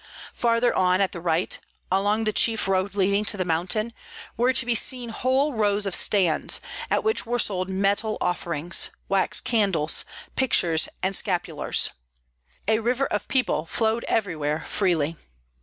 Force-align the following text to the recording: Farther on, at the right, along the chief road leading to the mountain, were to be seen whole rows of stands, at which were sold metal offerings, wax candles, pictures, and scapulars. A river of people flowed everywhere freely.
Farther 0.33 0.73
on, 0.73 0.99
at 0.99 1.11
the 1.11 1.21
right, 1.21 1.59
along 1.91 2.23
the 2.23 2.33
chief 2.33 2.67
road 2.67 2.95
leading 2.95 3.23
to 3.25 3.37
the 3.37 3.45
mountain, 3.45 3.93
were 4.35 4.51
to 4.51 4.65
be 4.65 4.73
seen 4.73 5.09
whole 5.09 5.53
rows 5.53 5.85
of 5.85 5.93
stands, 5.93 6.59
at 6.89 7.03
which 7.03 7.27
were 7.27 7.37
sold 7.37 7.69
metal 7.69 8.17
offerings, 8.19 8.89
wax 9.09 9.39
candles, 9.39 10.03
pictures, 10.35 10.89
and 11.03 11.15
scapulars. 11.15 11.91
A 12.67 12.79
river 12.79 13.05
of 13.05 13.27
people 13.27 13.67
flowed 13.67 14.03
everywhere 14.05 14.63
freely. 14.65 15.17